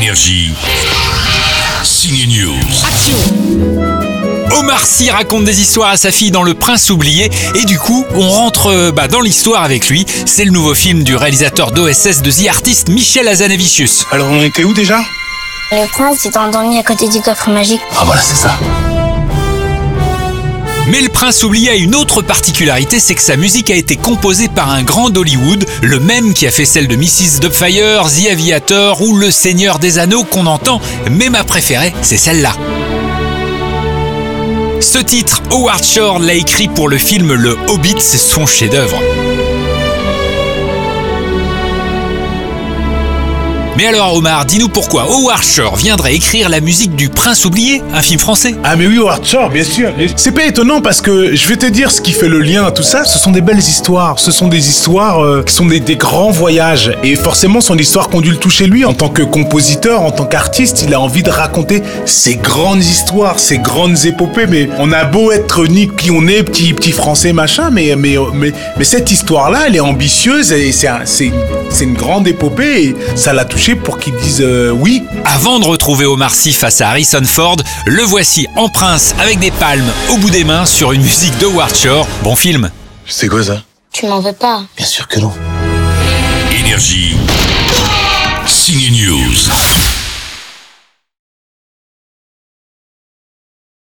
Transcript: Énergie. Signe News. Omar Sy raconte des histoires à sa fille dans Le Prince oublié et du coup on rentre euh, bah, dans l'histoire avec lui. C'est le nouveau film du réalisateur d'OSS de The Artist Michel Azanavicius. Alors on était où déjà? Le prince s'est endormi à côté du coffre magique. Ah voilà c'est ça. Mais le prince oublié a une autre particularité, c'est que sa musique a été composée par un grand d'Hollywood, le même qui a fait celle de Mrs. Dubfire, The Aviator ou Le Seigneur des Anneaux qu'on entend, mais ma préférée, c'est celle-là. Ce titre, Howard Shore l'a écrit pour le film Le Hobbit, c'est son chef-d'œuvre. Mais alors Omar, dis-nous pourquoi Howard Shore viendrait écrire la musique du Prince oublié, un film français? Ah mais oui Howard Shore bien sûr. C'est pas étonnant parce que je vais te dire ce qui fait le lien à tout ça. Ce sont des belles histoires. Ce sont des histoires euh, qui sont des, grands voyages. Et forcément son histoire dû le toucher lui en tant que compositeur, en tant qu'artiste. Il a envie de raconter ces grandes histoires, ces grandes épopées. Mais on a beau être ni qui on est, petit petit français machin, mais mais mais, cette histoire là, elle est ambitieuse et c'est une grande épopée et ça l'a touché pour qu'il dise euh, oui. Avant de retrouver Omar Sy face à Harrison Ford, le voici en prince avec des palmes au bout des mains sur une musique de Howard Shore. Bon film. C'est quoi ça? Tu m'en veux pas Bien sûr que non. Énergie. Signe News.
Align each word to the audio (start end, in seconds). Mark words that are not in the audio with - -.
Énergie. 0.00 0.54
Signe 1.84 2.26
News. 2.26 2.56
Omar 4.58 4.86
Sy 4.86 5.10
raconte 5.10 5.44
des 5.44 5.60
histoires 5.60 5.90
à 5.90 5.98
sa 5.98 6.10
fille 6.10 6.30
dans 6.30 6.42
Le 6.42 6.54
Prince 6.54 6.88
oublié 6.88 7.30
et 7.54 7.66
du 7.66 7.78
coup 7.78 8.06
on 8.14 8.26
rentre 8.26 8.68
euh, 8.68 8.92
bah, 8.92 9.08
dans 9.08 9.20
l'histoire 9.20 9.62
avec 9.62 9.90
lui. 9.90 10.06
C'est 10.24 10.46
le 10.46 10.52
nouveau 10.52 10.74
film 10.74 11.04
du 11.04 11.16
réalisateur 11.16 11.72
d'OSS 11.72 12.22
de 12.22 12.30
The 12.30 12.48
Artist 12.48 12.88
Michel 12.88 13.28
Azanavicius. 13.28 14.06
Alors 14.10 14.28
on 14.30 14.42
était 14.42 14.64
où 14.64 14.72
déjà? 14.72 15.00
Le 15.70 15.86
prince 15.92 16.20
s'est 16.20 16.38
endormi 16.38 16.78
à 16.78 16.82
côté 16.82 17.06
du 17.06 17.20
coffre 17.20 17.50
magique. 17.50 17.82
Ah 17.98 18.04
voilà 18.06 18.22
c'est 18.22 18.36
ça. 18.36 18.58
Mais 20.88 21.00
le 21.00 21.08
prince 21.08 21.44
oublié 21.44 21.70
a 21.70 21.74
une 21.76 21.94
autre 21.94 22.22
particularité, 22.22 22.98
c'est 22.98 23.14
que 23.14 23.22
sa 23.22 23.36
musique 23.36 23.70
a 23.70 23.76
été 23.76 23.96
composée 23.96 24.48
par 24.48 24.70
un 24.70 24.82
grand 24.82 25.10
d'Hollywood, 25.10 25.64
le 25.82 26.00
même 26.00 26.34
qui 26.34 26.46
a 26.46 26.50
fait 26.50 26.64
celle 26.64 26.88
de 26.88 26.96
Mrs. 26.96 27.40
Dubfire, 27.40 28.04
The 28.04 28.30
Aviator 28.32 29.00
ou 29.02 29.16
Le 29.16 29.30
Seigneur 29.30 29.78
des 29.78 29.98
Anneaux 29.98 30.24
qu'on 30.24 30.46
entend, 30.46 30.80
mais 31.10 31.30
ma 31.30 31.44
préférée, 31.44 31.94
c'est 32.02 32.16
celle-là. 32.16 32.54
Ce 34.80 34.98
titre, 34.98 35.42
Howard 35.50 35.84
Shore 35.84 36.18
l'a 36.18 36.34
écrit 36.34 36.68
pour 36.68 36.88
le 36.88 36.96
film 36.98 37.34
Le 37.34 37.56
Hobbit, 37.68 37.96
c'est 37.98 38.18
son 38.18 38.46
chef-d'œuvre. 38.46 39.00
Mais 43.80 43.86
alors 43.86 44.14
Omar, 44.14 44.44
dis-nous 44.44 44.68
pourquoi 44.68 45.04
Howard 45.04 45.42
Shore 45.42 45.74
viendrait 45.74 46.14
écrire 46.14 46.50
la 46.50 46.60
musique 46.60 46.94
du 46.96 47.08
Prince 47.08 47.46
oublié, 47.46 47.80
un 47.94 48.02
film 48.02 48.20
français? 48.20 48.54
Ah 48.62 48.76
mais 48.76 48.86
oui 48.86 48.98
Howard 48.98 49.24
Shore 49.24 49.48
bien 49.48 49.64
sûr. 49.64 49.90
C'est 50.16 50.32
pas 50.32 50.44
étonnant 50.44 50.82
parce 50.82 51.00
que 51.00 51.34
je 51.34 51.48
vais 51.48 51.56
te 51.56 51.64
dire 51.64 51.90
ce 51.90 52.02
qui 52.02 52.12
fait 52.12 52.28
le 52.28 52.40
lien 52.40 52.66
à 52.66 52.72
tout 52.72 52.82
ça. 52.82 53.06
Ce 53.06 53.18
sont 53.18 53.30
des 53.30 53.40
belles 53.40 53.56
histoires. 53.56 54.18
Ce 54.18 54.32
sont 54.32 54.48
des 54.48 54.68
histoires 54.68 55.24
euh, 55.24 55.42
qui 55.42 55.54
sont 55.54 55.64
des, 55.64 55.80
grands 55.96 56.30
voyages. 56.30 56.92
Et 57.02 57.16
forcément 57.16 57.62
son 57.62 57.78
histoire 57.78 58.10
dû 58.10 58.30
le 58.30 58.36
toucher 58.36 58.66
lui 58.66 58.84
en 58.84 58.92
tant 58.92 59.08
que 59.08 59.22
compositeur, 59.22 60.02
en 60.02 60.10
tant 60.10 60.26
qu'artiste. 60.26 60.82
Il 60.82 60.92
a 60.92 61.00
envie 61.00 61.22
de 61.22 61.30
raconter 61.30 61.82
ces 62.04 62.36
grandes 62.36 62.84
histoires, 62.84 63.38
ces 63.38 63.56
grandes 63.56 64.04
épopées. 64.04 64.46
Mais 64.46 64.68
on 64.78 64.92
a 64.92 65.04
beau 65.04 65.32
être 65.32 65.64
ni 65.64 65.88
qui 65.88 66.10
on 66.10 66.26
est, 66.26 66.42
petit 66.42 66.74
petit 66.74 66.92
français 66.92 67.32
machin, 67.32 67.70
mais 67.70 67.94
mais 67.96 68.16
mais, 68.34 68.52
cette 68.84 69.10
histoire 69.10 69.50
là, 69.50 69.60
elle 69.68 69.76
est 69.76 69.80
ambitieuse 69.80 70.52
et 70.52 70.70
c'est 70.70 71.32
une 71.80 71.94
grande 71.94 72.28
épopée 72.28 72.84
et 72.84 72.96
ça 73.14 73.32
l'a 73.32 73.46
touché 73.46 73.69
pour 73.76 73.98
qu'il 73.98 74.14
dise 74.16 74.40
euh, 74.40 74.70
oui. 74.70 75.02
Avant 75.24 75.58
de 75.58 75.64
retrouver 75.64 76.06
Omar 76.06 76.34
Sy 76.34 76.52
face 76.52 76.80
à 76.80 76.88
Harrison 76.90 77.22
Ford, 77.24 77.56
le 77.86 78.02
voici 78.02 78.46
en 78.56 78.68
prince 78.68 79.14
avec 79.20 79.38
des 79.38 79.50
palmes 79.50 79.90
au 80.10 80.16
bout 80.16 80.30
des 80.30 80.44
mains 80.44 80.66
sur 80.66 80.92
une 80.92 81.02
musique 81.02 81.36
de 81.38 81.46
Howard 81.46 81.74
Shore. 81.74 82.06
Bon 82.22 82.36
film. 82.36 82.70
C'est 83.06 83.28
quoi 83.28 83.42
ça? 83.44 83.62
Tu 83.92 84.06
m'en 84.06 84.20
veux 84.20 84.32
pas 84.32 84.62
Bien 84.76 84.86
sûr 84.86 85.08
que 85.08 85.20
non. 85.20 85.32
Énergie. 86.58 87.16
Signe 88.46 88.92
News. 88.92 89.19